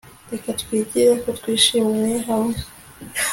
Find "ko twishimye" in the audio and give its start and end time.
1.21-2.11